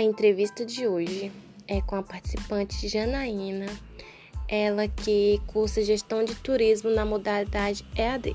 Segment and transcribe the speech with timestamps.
[0.00, 1.30] A entrevista de hoje
[1.68, 3.66] é com a participante Janaína,
[4.48, 8.34] ela que cursa gestão de turismo na modalidade EAD.